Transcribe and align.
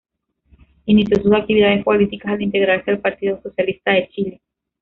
Inició 0.87 1.21
sus 1.21 1.31
actividades 1.31 1.83
políticas 1.83 2.31
al 2.31 2.41
integrarse 2.41 2.89
al 2.89 3.01
Partido 3.01 3.39
Socialista 3.43 3.91
de 3.91 4.09
Chile. 4.09 4.41